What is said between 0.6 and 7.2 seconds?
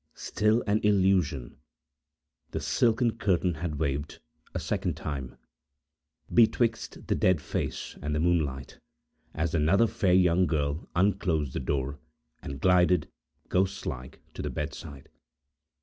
an illusion! The silken curtain had waved, a second time, betwixt the